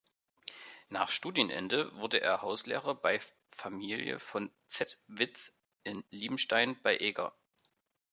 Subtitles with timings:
[0.89, 3.19] Nach Studienende wurde er Hauslehrer bei
[3.51, 7.35] Familie von Zedtwitz in Liebenstein bei Eger.